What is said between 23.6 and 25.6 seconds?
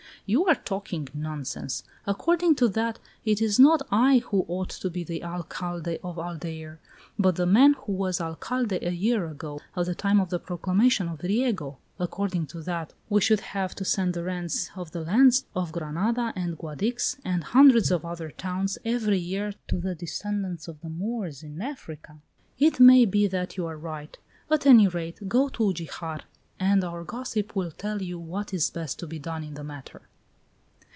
are right. At any rate, go